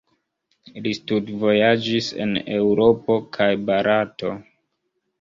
Li 0.85 0.93
studvojaĝis 0.99 2.09
en 2.27 2.33
Eŭropo 2.59 3.21
kaj 3.39 3.53
Barato. 3.71 4.39